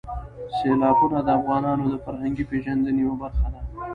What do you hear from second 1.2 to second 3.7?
د افغانانو د فرهنګي پیژندنې یوه برخه ده.